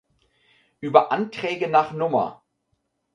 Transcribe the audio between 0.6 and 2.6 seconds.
Über Anträge nach Nr.